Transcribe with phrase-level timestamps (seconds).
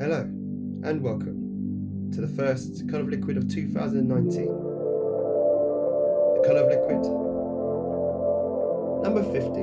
[0.00, 4.46] Hello, and welcome to the first Colour of Liquid of 2019.
[4.46, 7.02] The Colour of Liquid,
[9.04, 9.60] number 15.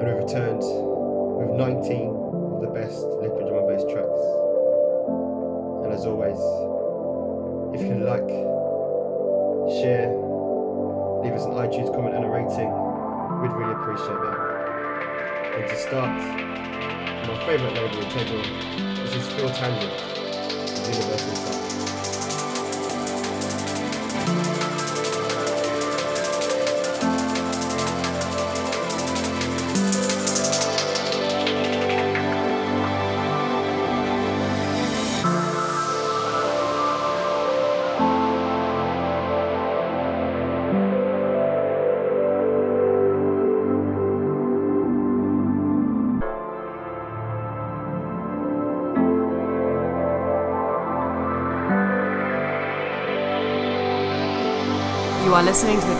[0.00, 2.08] And we've returned with 19
[2.56, 4.22] of the best liquid drum and bass tracks.
[5.84, 6.40] And as always,
[7.76, 8.32] if you like,
[9.82, 10.08] share,
[11.20, 12.72] leave us an iTunes comment and a rating,
[13.42, 14.49] we'd really appreciate that.
[15.60, 16.16] And to start,
[17.28, 18.42] my favourite label integral,
[19.04, 19.92] this is Phil Tangent
[20.88, 21.59] Universal Sound.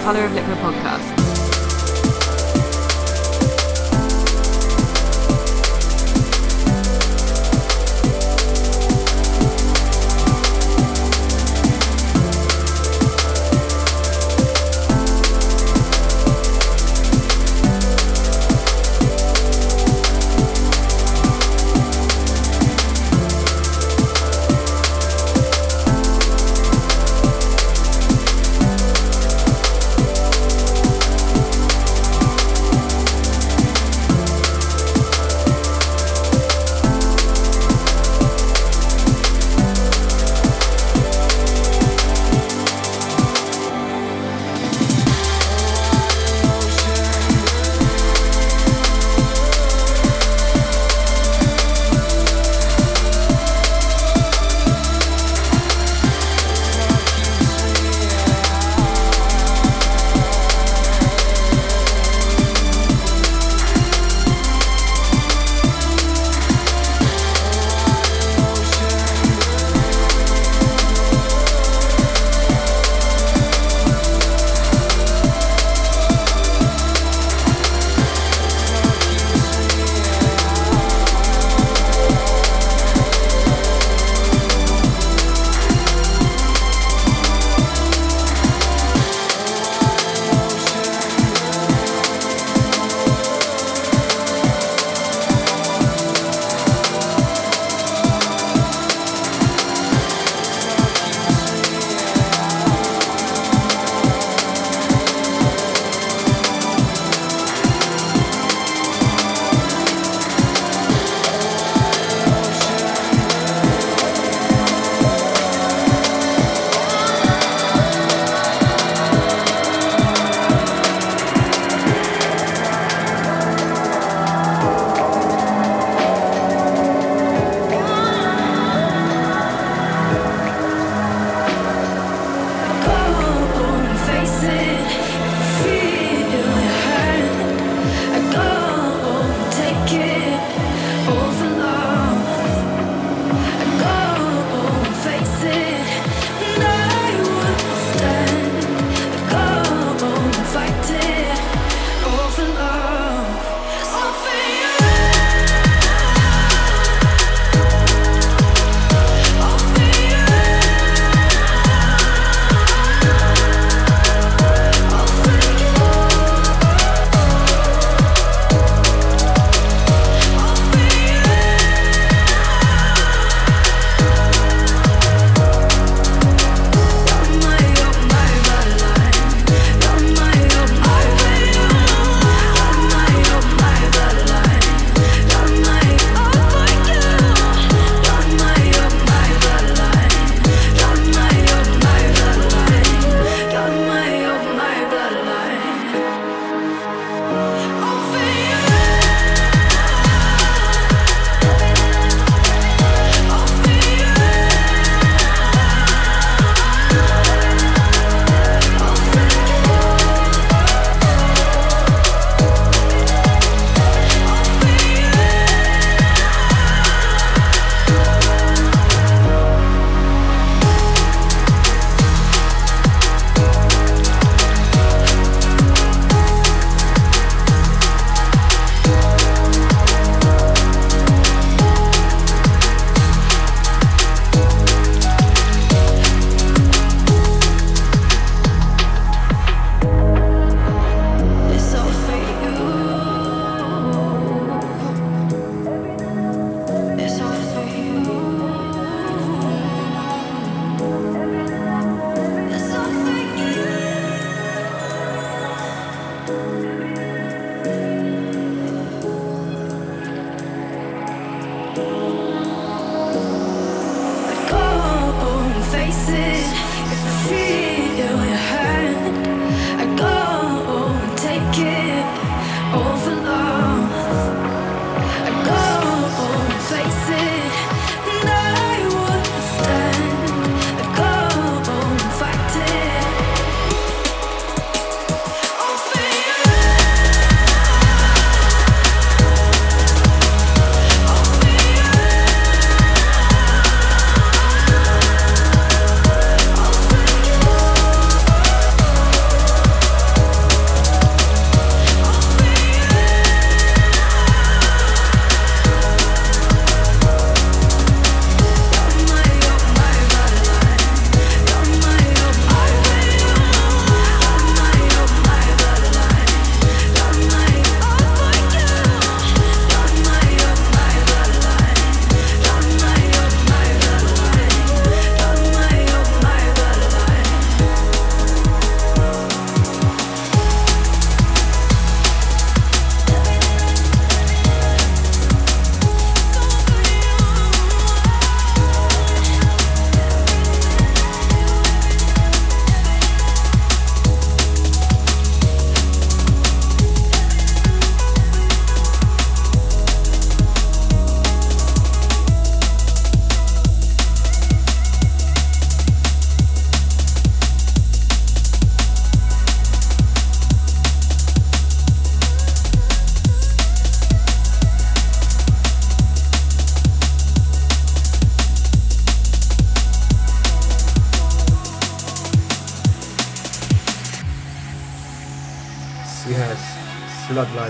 [0.02, 0.49] Colour of Liquid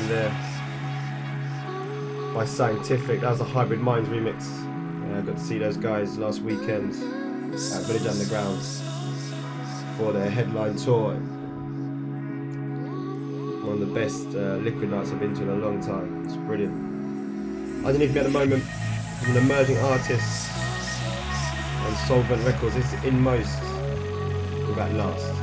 [0.09, 0.31] There
[2.35, 3.21] by Scientific.
[3.21, 4.49] That was a Hybrid Minds remix.
[5.09, 8.63] Yeah, I got to see those guys last weekend at Village Underground
[9.97, 11.15] for their headline tour.
[13.65, 16.25] One of the best uh, liquid nights I've been to in a long time.
[16.25, 17.85] It's brilliant.
[17.85, 18.65] Underneath me at the moment,
[19.25, 20.51] an emerging artist
[21.85, 22.77] on Soulvent Records.
[22.77, 23.61] It's Inmost
[24.69, 25.40] with At Last.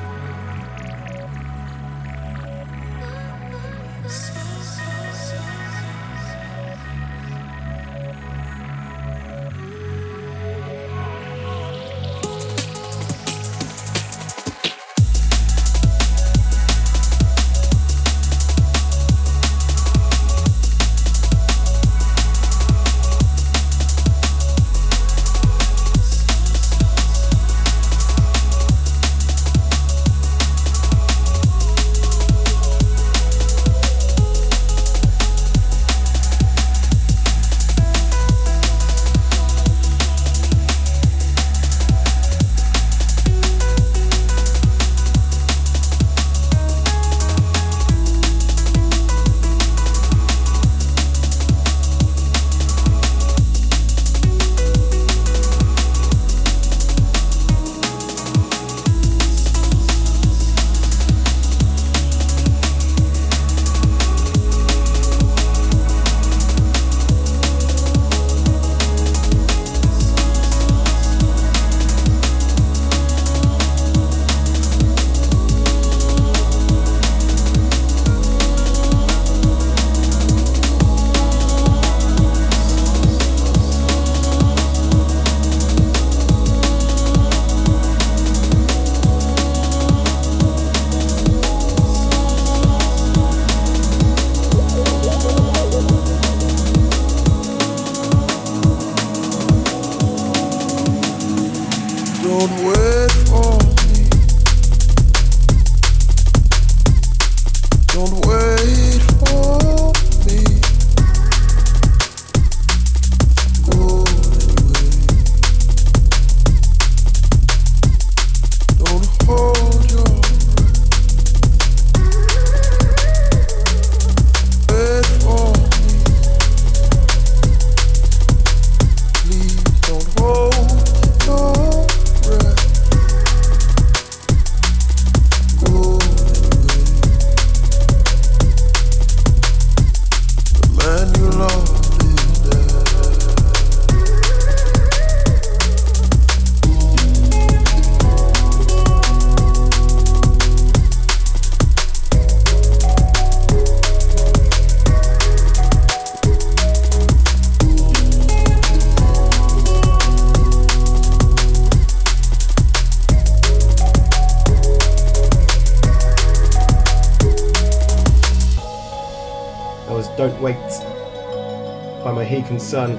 [172.47, 172.91] Sun.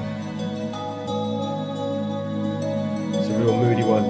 [3.15, 4.05] It's a real moody one.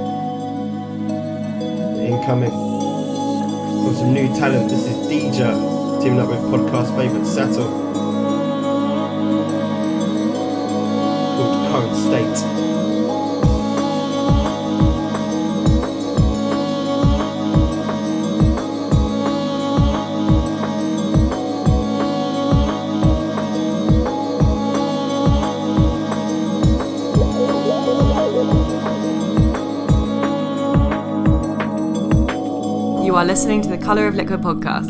[2.00, 2.50] Incoming.
[2.50, 4.68] Got some new talent.
[4.68, 5.52] This is Deja
[6.02, 7.68] teaming up with podcast favourite Sato.
[11.36, 12.67] Called Current State.
[33.38, 34.88] Listening to the Colour of Liquid podcast.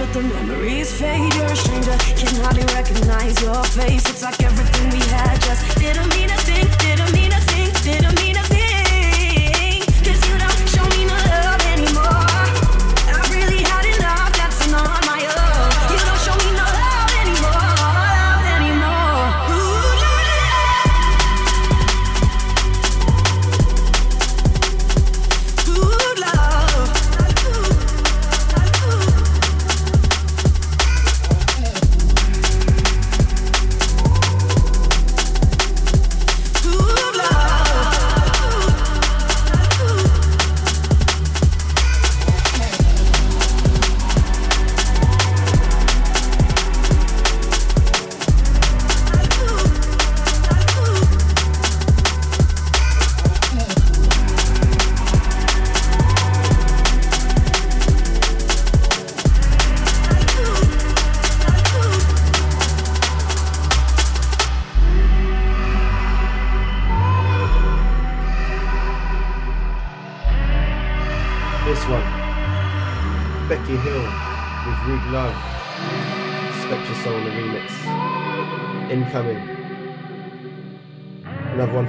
[0.00, 1.32] But the memories fade.
[1.34, 4.08] You're a stranger, can hardly recognize your face.
[4.08, 8.16] It's like everything we had just didn't mean a thing, didn't mean a thing, didn't
[8.22, 8.29] mean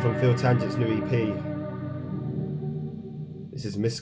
[0.01, 1.11] from Phil Tangent's new EP.
[3.51, 3.99] This is Miss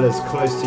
[0.00, 0.59] Is Close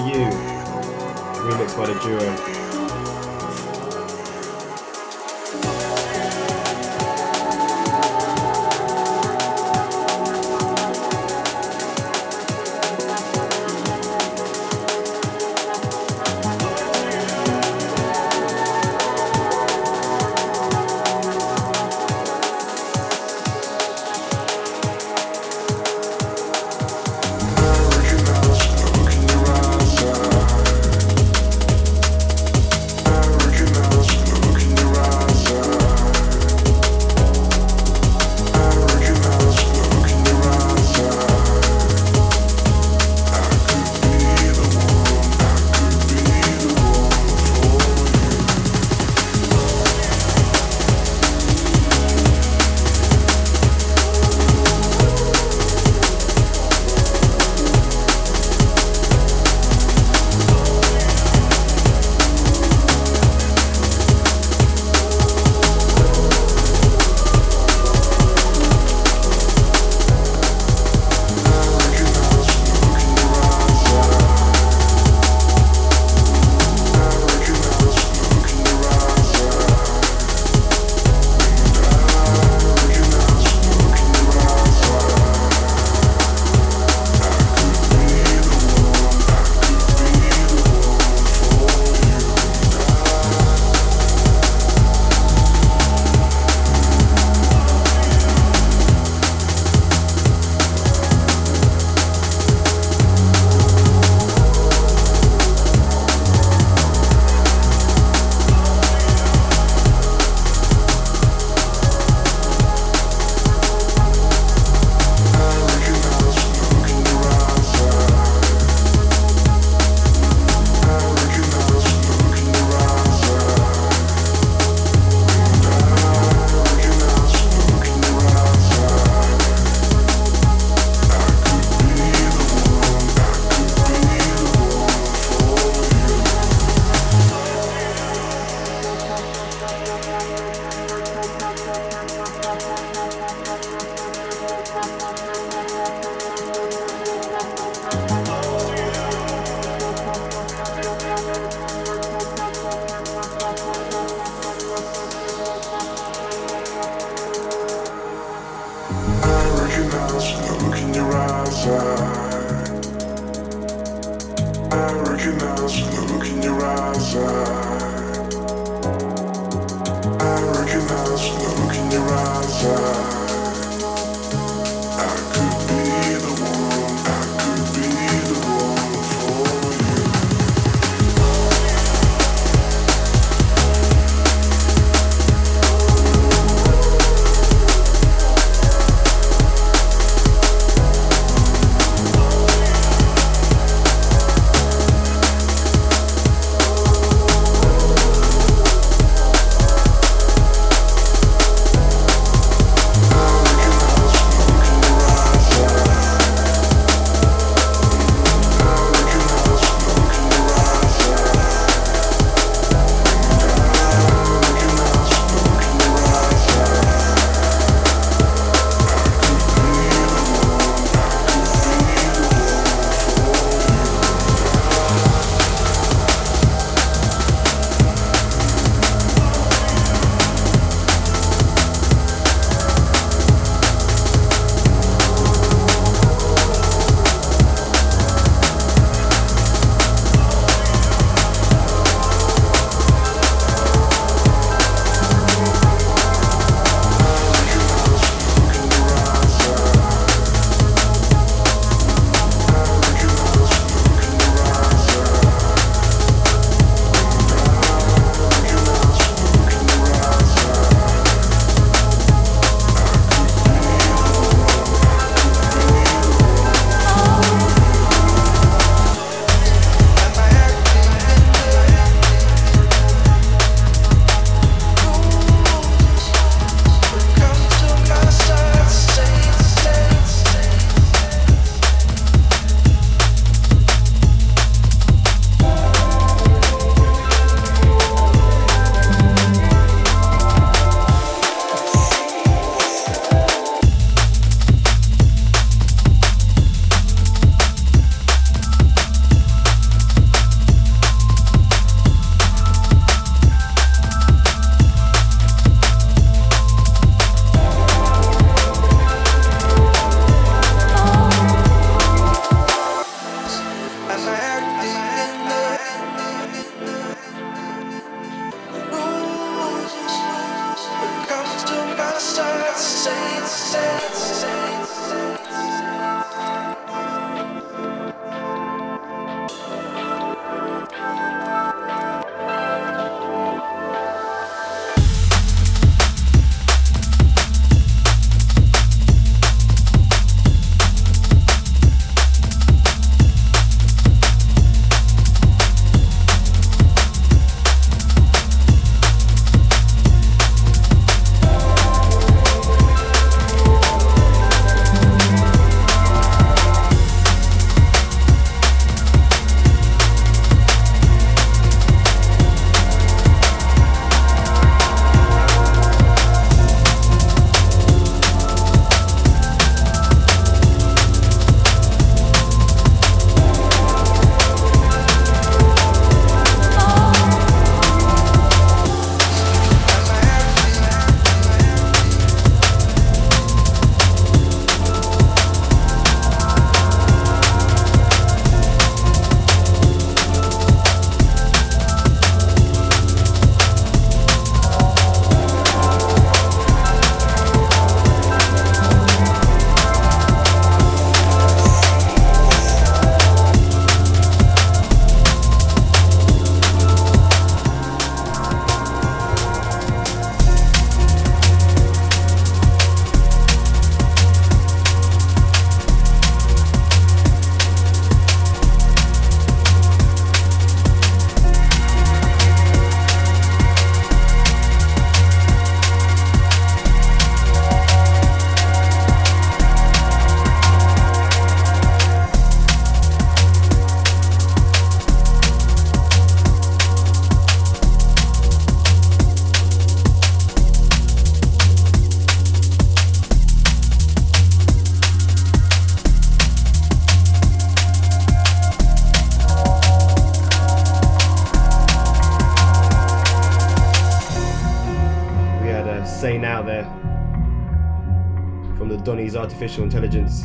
[458.64, 460.24] from the Donny's Artificial Intelligence.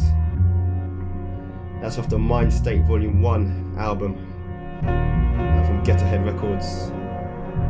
[1.82, 4.14] That's off the Mind State Volume 1 album.
[5.66, 6.90] from Get Ahead Records.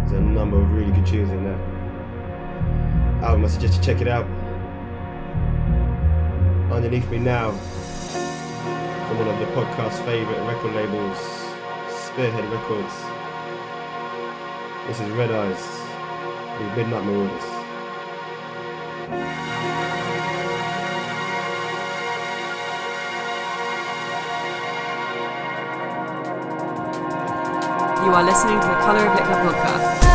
[0.00, 1.58] There's a number of really good tunes in there.
[3.24, 4.26] Album, I suggest you check it out.
[6.70, 11.16] Underneath me now, from one of the podcast's favourite record labels,
[11.88, 12.92] Spearhead Records.
[14.86, 17.57] This is Red Eyes with Midnight Marauders.
[28.18, 30.07] Are listening to the Colour of Liquor podcast.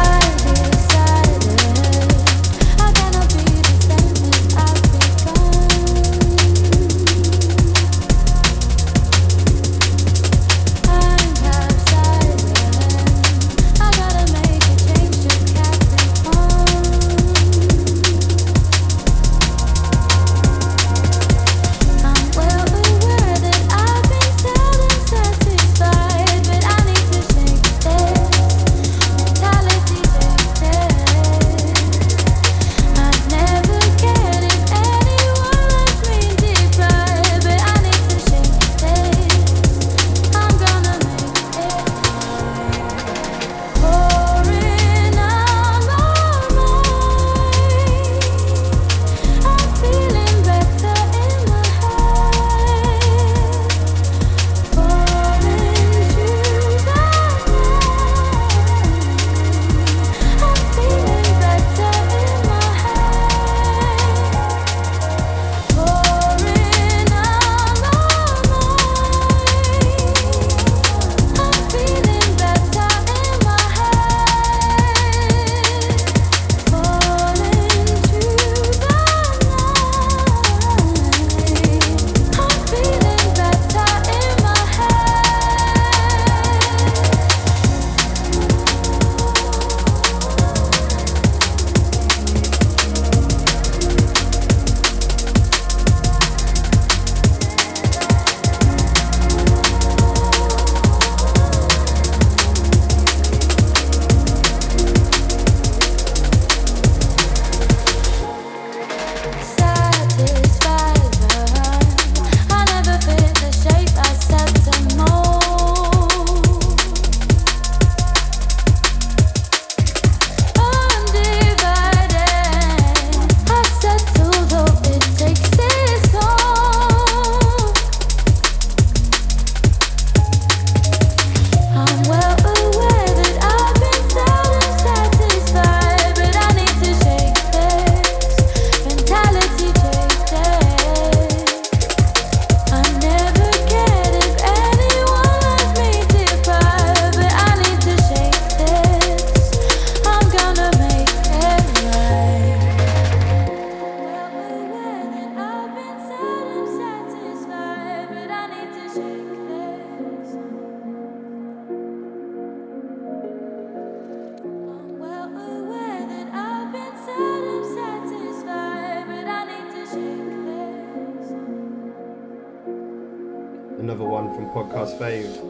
[174.43, 175.41] From Podcast Fave.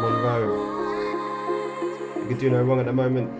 [0.00, 0.56] Monrroe.
[2.22, 3.30] You could do no wrong at the moment.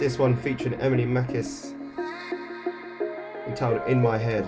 [0.00, 1.72] This one featuring Emily Makis.
[3.46, 4.44] Entitled In My Head.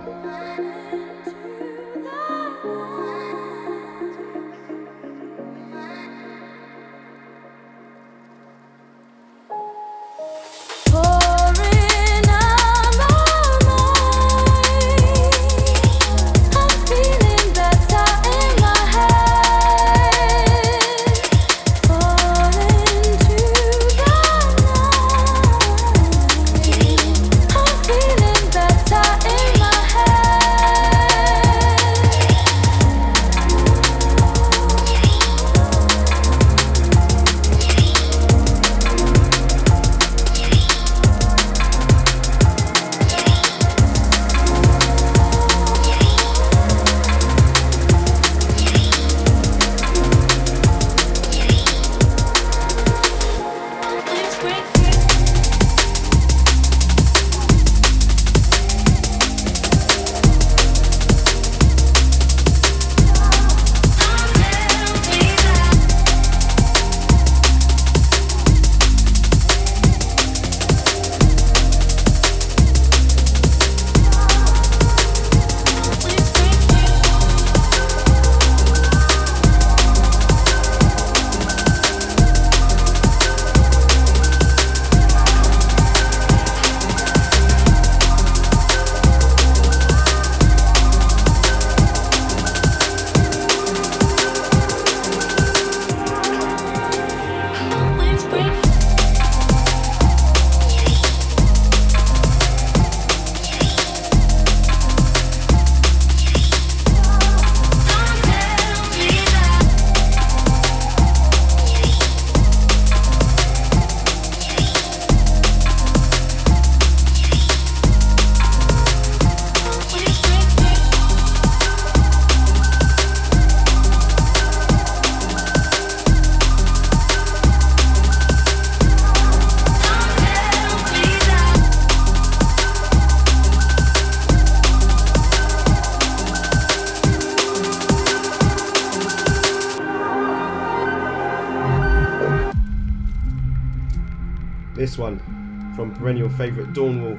[146.14, 147.18] From perennial favourite Dawnwall.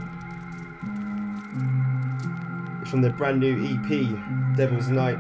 [2.88, 5.20] From their brand new EP, Devil's Night.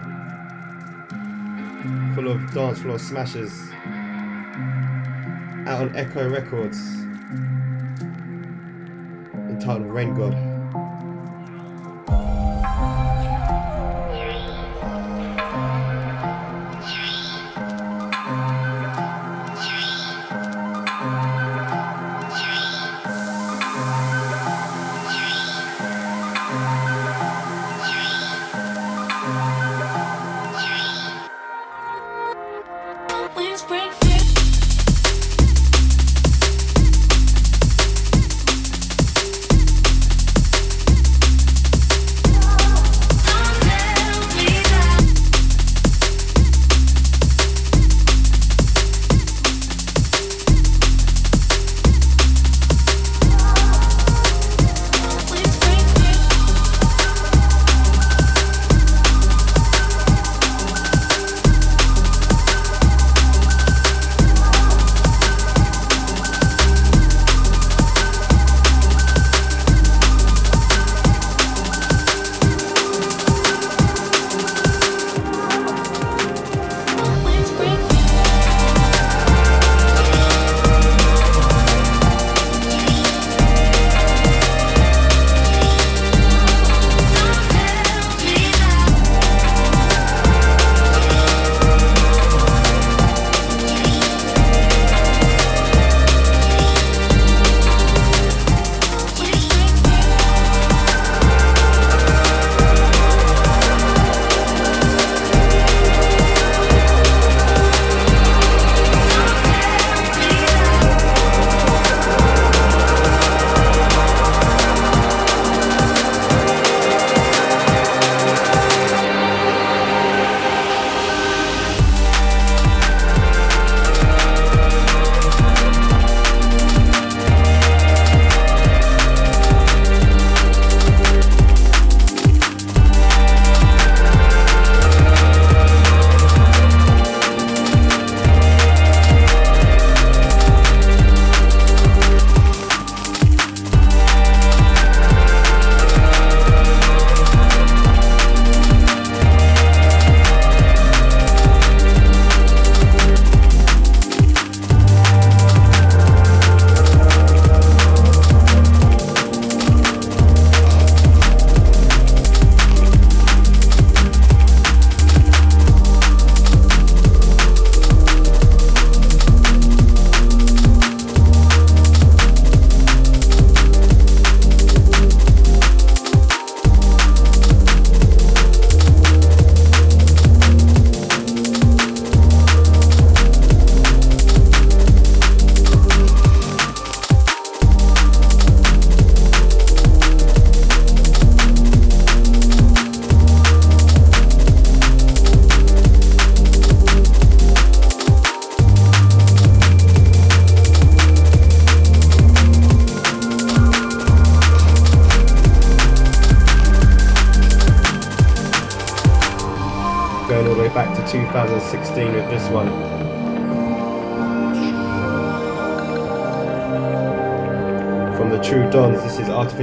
[2.16, 3.52] Full of dance floor smashers.
[5.68, 6.80] Out on Echo Records.
[9.50, 10.45] Entitled Rain God.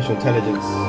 [0.02, 0.81] Artificial Intelligence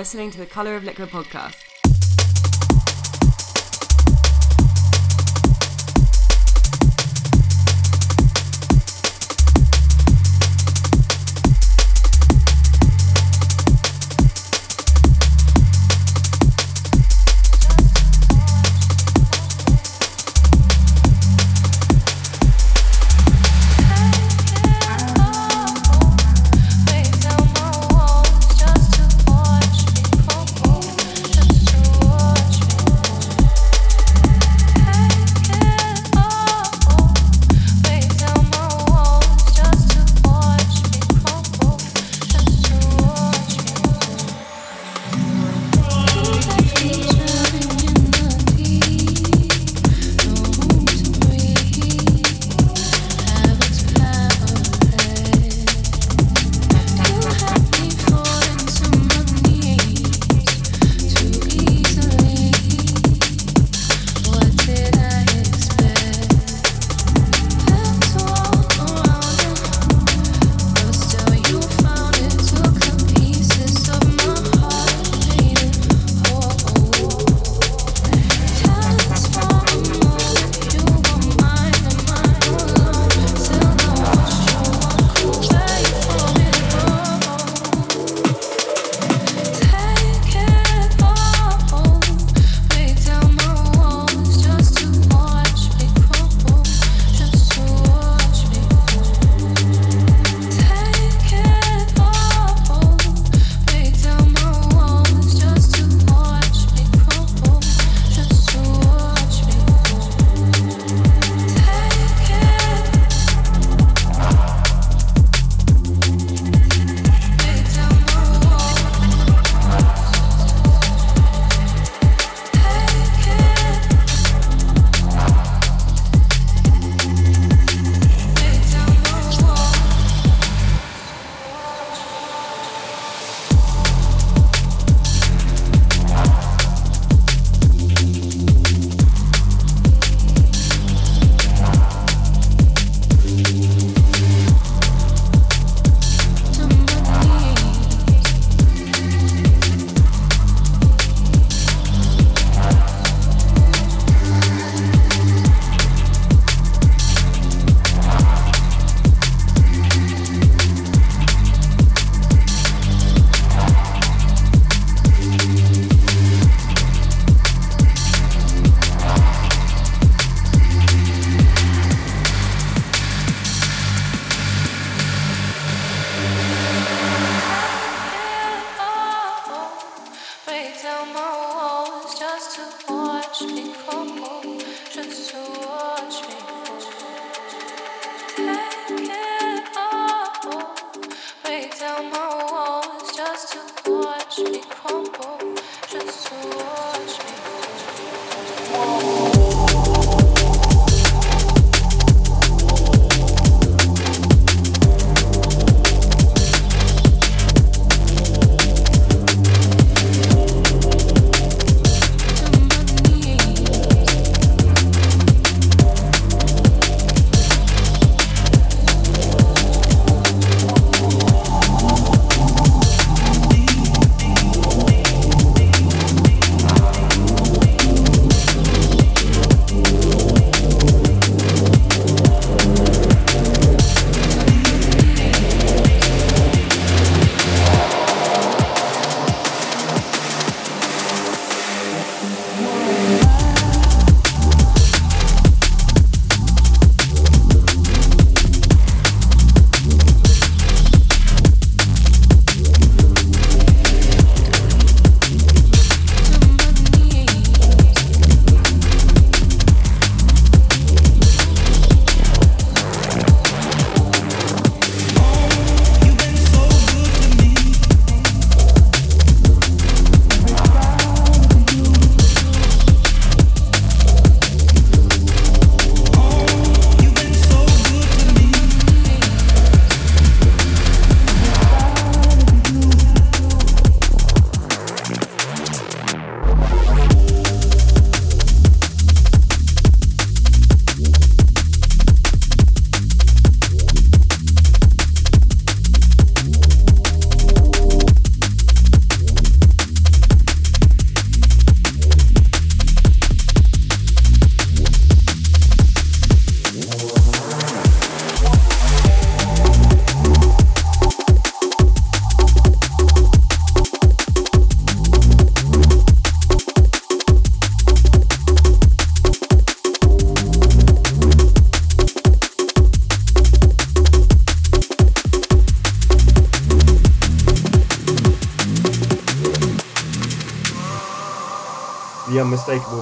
[0.00, 1.59] listening to the Color of Liquor podcast.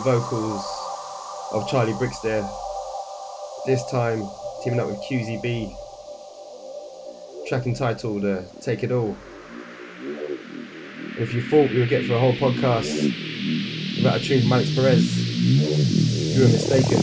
[0.09, 0.65] Vocals
[1.53, 2.49] of Charli Brix there.
[3.67, 4.27] This time
[4.65, 5.77] teaming up with QZB.
[7.47, 9.15] Track entitled uh, Take It All.
[10.01, 12.89] And if you thought we would get through a whole podcast
[13.97, 17.01] without a tune from Alix Perez, you were mistaken.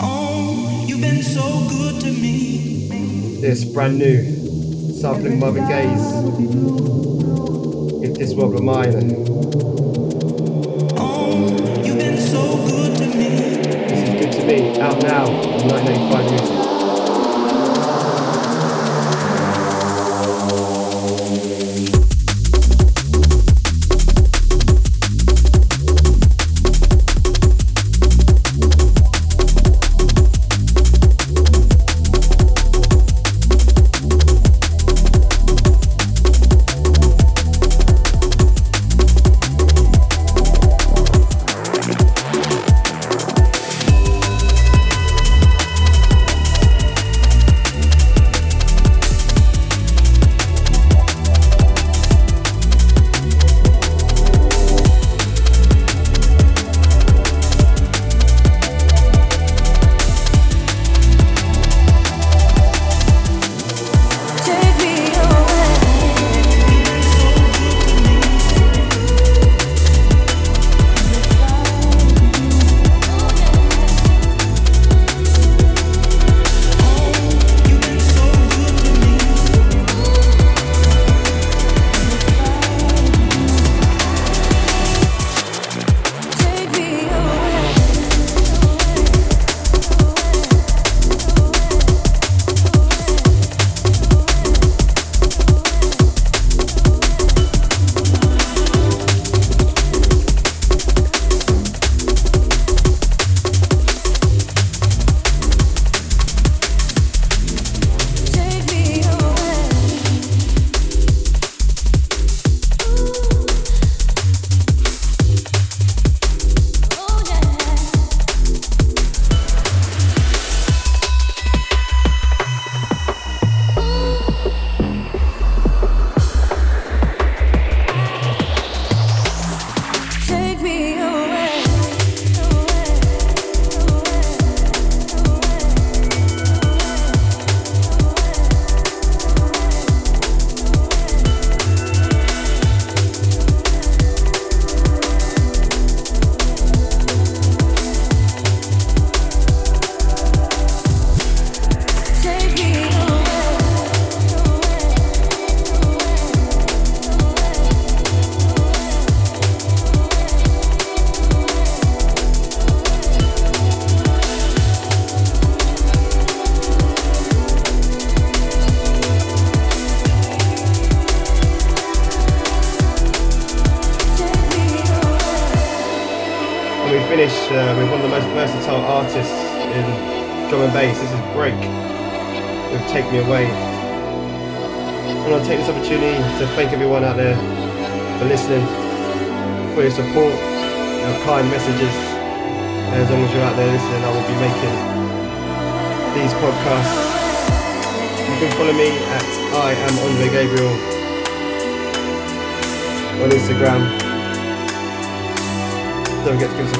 [0.00, 3.42] Oh, you've been so good to me.
[3.42, 6.00] This brand new sampling Marvin Gaye's
[8.02, 9.35] If This World Were Mine.
[14.80, 16.45] Out now, on 1985 music.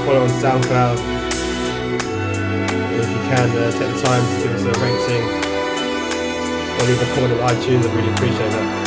[0.07, 0.99] Follow on SoundCloud.
[2.71, 5.25] And if you can, uh, take the time to give us a rating
[6.77, 7.85] or leave a comment on iTunes.
[7.85, 8.86] I'd really appreciate that.